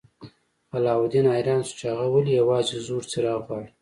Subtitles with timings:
[0.75, 3.67] علاوالدین حیران شو چې هغه ولې یوازې زوړ څراغ غواړي.